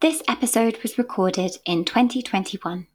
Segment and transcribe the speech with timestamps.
[0.00, 2.86] This episode was recorded in 2021.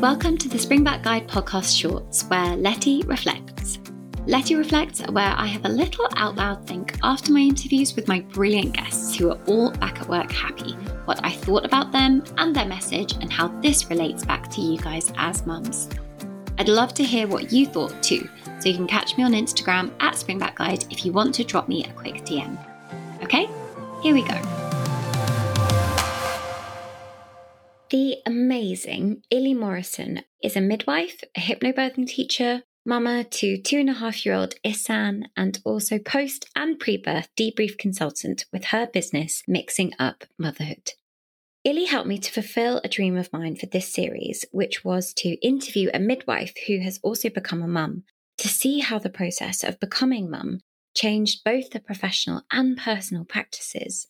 [0.00, 3.78] Welcome to the Springback Guide podcast shorts, where Letty reflects.
[4.26, 8.20] Letty reflects, where I have a little out loud think after my interviews with my
[8.20, 10.72] brilliant guests who are all back at work happy,
[11.04, 14.78] what I thought about them and their message, and how this relates back to you
[14.78, 15.90] guys as mums.
[16.60, 19.92] I'd love to hear what you thought too, so you can catch me on Instagram
[19.98, 22.62] at Springback Guide if you want to drop me a quick DM.
[23.22, 23.48] Okay,
[24.02, 24.38] here we go.
[27.88, 33.94] The amazing Illy Morrison is a midwife, a hypnobirthing teacher, mama to two and a
[33.94, 39.42] half year old Isan, and also post and pre birth debrief consultant with her business,
[39.48, 40.92] Mixing Up Motherhood.
[41.62, 45.34] Illy helped me to fulfill a dream of mine for this series, which was to
[45.46, 48.04] interview a midwife who has also become a mum
[48.38, 50.60] to see how the process of becoming mum
[50.96, 54.06] changed both the professional and personal practices.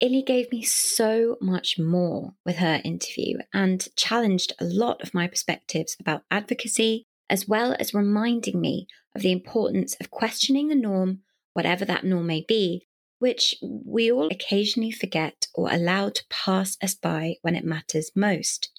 [0.00, 5.26] Illy gave me so much more with her interview and challenged a lot of my
[5.26, 8.86] perspectives about advocacy, as well as reminding me
[9.16, 11.20] of the importance of questioning the norm,
[11.54, 12.86] whatever that norm may be,
[13.24, 18.70] which we all occasionally forget or allow to pass us by when it matters most.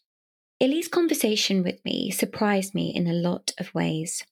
[0.60, 4.24] Illy's conversation with me surprised me in a lot of ways.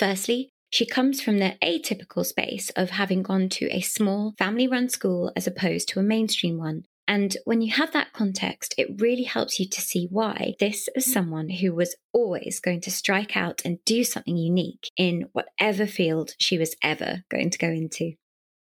[0.00, 4.88] Firstly, she comes from the atypical space of having gone to a small family run
[4.88, 6.82] school as opposed to a mainstream one.
[7.06, 11.06] And when you have that context, it really helps you to see why this is
[11.06, 11.12] mm.
[11.12, 16.32] someone who was always going to strike out and do something unique in whatever field
[16.40, 18.14] she was ever going to go into.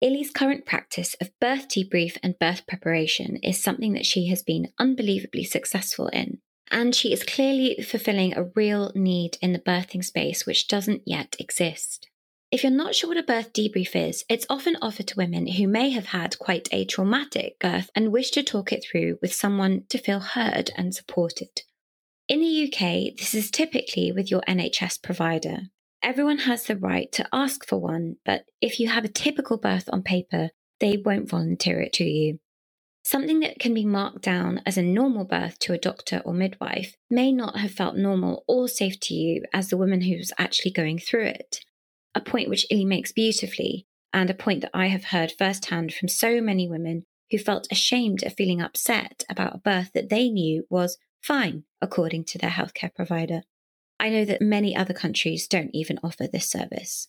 [0.01, 4.73] Illy's current practice of birth debrief and birth preparation is something that she has been
[4.77, 6.39] unbelievably successful in.
[6.69, 11.35] And she is clearly fulfilling a real need in the birthing space which doesn't yet
[11.39, 12.09] exist.
[12.51, 15.67] If you're not sure what a birth debrief is, it's often offered to women who
[15.67, 19.83] may have had quite a traumatic birth and wish to talk it through with someone
[19.89, 21.61] to feel heard and supported.
[22.27, 25.63] In the UK, this is typically with your NHS provider,
[26.05, 29.89] Everyone has the right to ask for one, but if you have a typical birth
[29.91, 32.37] on paper, they won't volunteer it to you.
[33.03, 36.93] Something that can be marked down as a normal birth to a doctor or midwife
[37.09, 40.99] may not have felt normal or safe to you as the woman who's actually going
[40.99, 41.61] through it.
[42.13, 46.07] A point which Illy makes beautifully, and a point that I have heard firsthand from
[46.07, 47.01] so many women
[47.31, 52.25] who felt ashamed of feeling upset about a birth that they knew was fine, according
[52.25, 53.41] to their healthcare provider.
[53.99, 57.07] I know that many other countries don't even offer this service.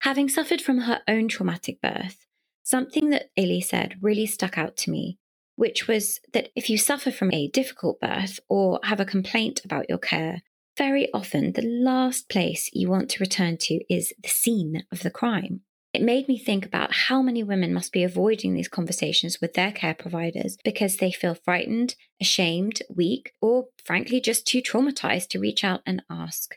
[0.00, 2.26] Having suffered from her own traumatic birth,
[2.62, 5.18] something that Illy said really stuck out to me,
[5.56, 9.88] which was that if you suffer from a difficult birth or have a complaint about
[9.88, 10.42] your care,
[10.76, 15.10] very often the last place you want to return to is the scene of the
[15.10, 15.62] crime.
[15.96, 19.72] It made me think about how many women must be avoiding these conversations with their
[19.72, 25.64] care providers because they feel frightened, ashamed, weak, or frankly just too traumatized to reach
[25.64, 26.56] out and ask.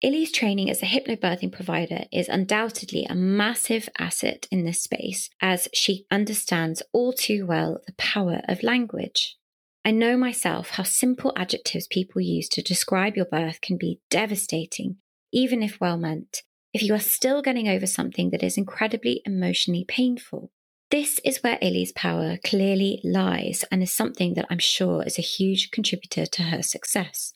[0.00, 5.68] Illy's training as a hypnobirthing provider is undoubtedly a massive asset in this space as
[5.74, 9.36] she understands all too well the power of language.
[9.84, 14.96] I know myself how simple adjectives people use to describe your birth can be devastating,
[15.34, 19.84] even if well meant, if you are still getting over something that is incredibly emotionally
[19.86, 20.50] painful.
[20.90, 25.22] This is where Illy's power clearly lies and is something that I'm sure is a
[25.22, 27.32] huge contributor to her success.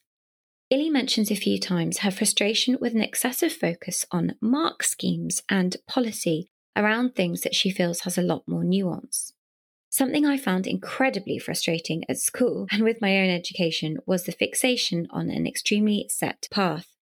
[0.70, 5.76] Illy mentions a few times her frustration with an excessive focus on mark schemes and
[5.86, 9.32] policy around things that she feels has a lot more nuance.
[9.90, 15.06] Something I found incredibly frustrating at school and with my own education was the fixation
[15.10, 16.93] on an extremely set path.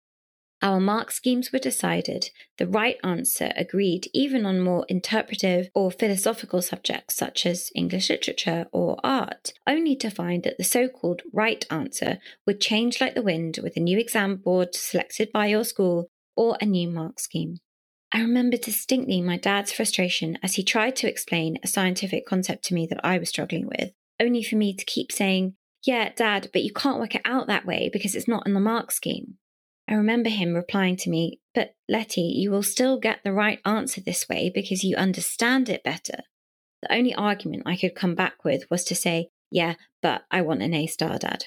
[0.62, 6.62] Our mark schemes were decided, the right answer agreed even on more interpretive or philosophical
[6.62, 11.66] subjects such as English literature or art, only to find that the so called right
[11.68, 16.08] answer would change like the wind with a new exam board selected by your school
[16.36, 17.58] or a new mark scheme.
[18.12, 22.74] I remember distinctly my dad's frustration as he tried to explain a scientific concept to
[22.74, 26.62] me that I was struggling with, only for me to keep saying, Yeah, dad, but
[26.62, 29.38] you can't work it out that way because it's not in the mark scheme.
[29.88, 34.00] I remember him replying to me, But Letty, you will still get the right answer
[34.00, 36.22] this way because you understand it better.
[36.82, 40.62] The only argument I could come back with was to say, Yeah, but I want
[40.62, 41.46] an A star, Dad.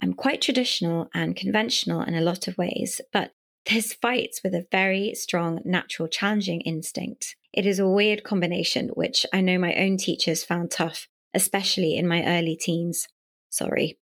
[0.00, 3.32] I'm quite traditional and conventional in a lot of ways, but
[3.70, 7.36] this fights with a very strong, natural, challenging instinct.
[7.52, 12.08] It is a weird combination, which I know my own teachers found tough, especially in
[12.08, 13.06] my early teens.
[13.50, 13.98] Sorry.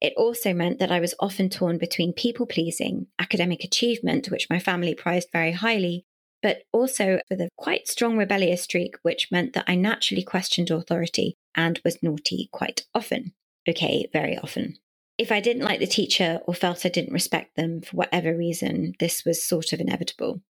[0.00, 4.58] It also meant that I was often torn between people pleasing, academic achievement, which my
[4.58, 6.04] family prized very highly,
[6.40, 11.36] but also with a quite strong rebellious streak, which meant that I naturally questioned authority
[11.54, 13.32] and was naughty quite often.
[13.68, 14.76] Okay, very often.
[15.18, 18.94] If I didn't like the teacher or felt I didn't respect them for whatever reason,
[19.00, 20.42] this was sort of inevitable.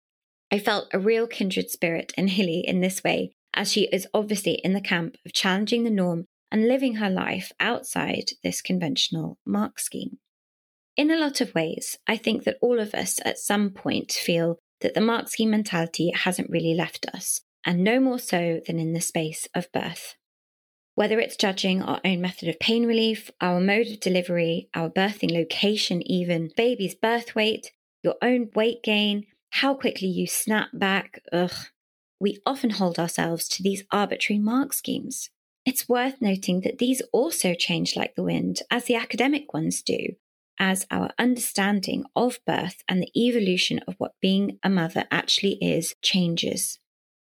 [0.51, 4.55] I felt a real kindred spirit in Illy in this way, as she is obviously
[4.63, 9.79] in the camp of challenging the norm and living her life outside this conventional mark
[9.79, 10.19] scheme.
[10.97, 14.59] In a lot of ways, I think that all of us at some point feel
[14.81, 18.93] that the mark scheme mentality hasn't really left us, and no more so than in
[18.93, 20.17] the space of birth.
[20.95, 25.31] Whether it's judging our own method of pain relief, our mode of delivery, our birthing
[25.31, 27.71] location, even baby's birth weight,
[28.03, 31.53] your own weight gain, how quickly you snap back, ugh,
[32.21, 35.31] we often hold ourselves to these arbitrary mark schemes.
[35.69, 40.15] It's worth noting that these also change like the wind, as the academic ones do,
[40.59, 45.95] as our understanding of birth and the evolution of what being a mother actually is
[46.01, 46.79] changes.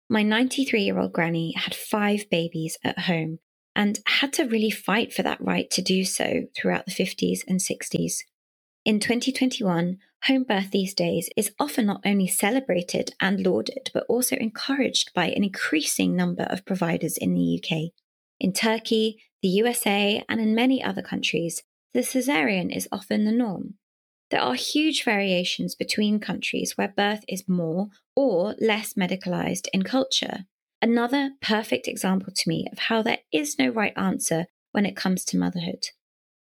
[0.10, 3.40] My 93 year old granny had five babies at home
[3.76, 7.60] and had to really fight for that right to do so throughout the 50s and
[7.60, 8.14] 60s.
[8.86, 14.38] In 2021, home birth these days is often not only celebrated and lauded, but also
[14.38, 17.92] encouraged by an increasing number of providers in the UK.
[18.40, 21.64] In Turkey, the USA, and in many other countries,
[21.94, 23.76] the caesarean is often the norm.
[24.30, 30.46] There are huge variations between countries where birth is more or less medicalized in culture.
[30.82, 35.24] Another perfect example to me of how there is no right answer when it comes
[35.26, 35.88] to motherhood.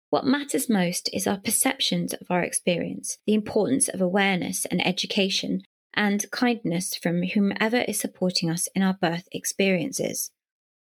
[0.09, 5.61] What matters most is our perceptions of our experience, the importance of awareness and education,
[5.93, 10.31] and kindness from whomever is supporting us in our birth experiences.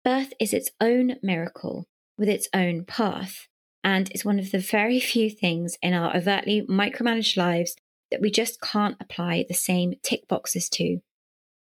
[0.09, 3.47] Birth is its own miracle with its own path,
[3.83, 7.75] and is one of the very few things in our overtly micromanaged lives
[8.09, 11.01] that we just can't apply the same tick boxes to.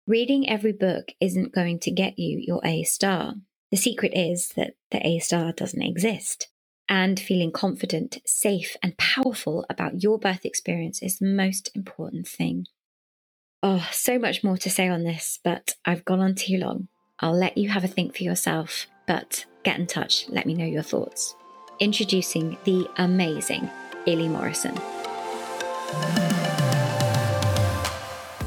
[0.05, 3.33] Reading every book isn't going to get you your A star.
[3.71, 6.47] The secret is that the A star doesn't exist.
[6.87, 12.67] And feeling confident, safe, and powerful about your birth experience is the most important thing.
[13.63, 16.89] Oh, so much more to say on this, but I've gone on too long.
[17.19, 20.65] I'll let you have a think for yourself, but get in touch, let me know
[20.65, 21.35] your thoughts
[21.79, 23.69] introducing the amazing
[24.05, 24.75] Illy Morrison.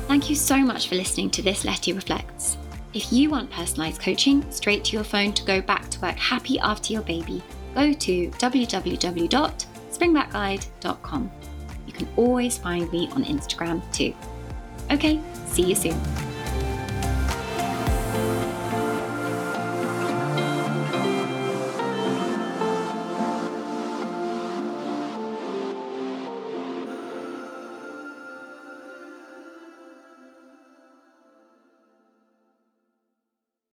[0.06, 2.56] Thank you so much for listening to this Letty Reflects.
[2.94, 6.58] If you want personalised coaching straight to your phone to go back to work happy
[6.58, 7.42] after your baby,
[7.74, 11.30] go to www.springbackguide.com.
[11.86, 14.14] You can always find me on Instagram too.
[14.90, 16.00] Okay, see you soon.